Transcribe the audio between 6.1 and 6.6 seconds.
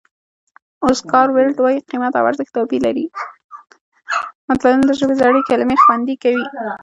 کوي